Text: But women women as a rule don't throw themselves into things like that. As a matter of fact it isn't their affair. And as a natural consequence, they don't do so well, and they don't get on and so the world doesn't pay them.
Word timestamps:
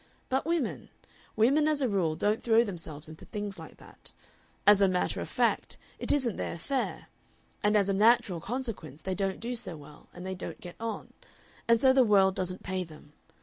But 0.29 0.47
women 0.47 0.89
women 1.35 1.67
as 1.67 1.83
a 1.83 1.87
rule 1.87 2.15
don't 2.15 2.41
throw 2.41 2.63
themselves 2.63 3.07
into 3.07 3.25
things 3.25 3.59
like 3.59 3.77
that. 3.77 4.13
As 4.65 4.81
a 4.81 4.89
matter 4.89 5.21
of 5.21 5.29
fact 5.29 5.77
it 5.99 6.11
isn't 6.11 6.37
their 6.37 6.53
affair. 6.53 7.05
And 7.61 7.77
as 7.77 7.87
a 7.87 7.93
natural 7.93 8.41
consequence, 8.41 9.03
they 9.03 9.13
don't 9.13 9.39
do 9.39 9.53
so 9.53 9.77
well, 9.77 10.07
and 10.11 10.25
they 10.25 10.33
don't 10.33 10.59
get 10.59 10.75
on 10.79 11.13
and 11.67 11.79
so 11.79 11.93
the 11.93 12.03
world 12.03 12.33
doesn't 12.33 12.63
pay 12.63 12.83
them. 12.83 13.13